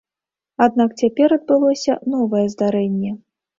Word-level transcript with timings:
Аднак 0.65 0.95
цяпер 1.01 1.37
адбылося 1.37 1.99
новае 2.17 2.45
здарэнне. 2.57 3.17